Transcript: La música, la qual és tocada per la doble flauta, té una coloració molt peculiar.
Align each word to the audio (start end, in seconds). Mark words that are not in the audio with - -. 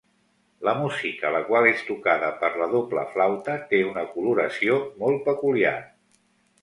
La 0.67 0.71
música, 0.77 1.29
la 1.35 1.41
qual 1.49 1.67
és 1.71 1.83
tocada 1.89 2.31
per 2.43 2.49
la 2.61 2.69
doble 2.73 3.03
flauta, 3.13 3.59
té 3.75 3.83
una 3.91 4.07
coloració 4.15 4.79
molt 5.05 5.23
peculiar. 5.29 5.77